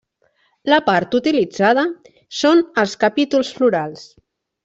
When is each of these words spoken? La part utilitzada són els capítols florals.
La 0.73 0.77
part 0.87 1.17
utilitzada 1.19 1.83
són 2.39 2.63
els 2.85 2.97
capítols 3.05 3.55
florals. 3.61 4.09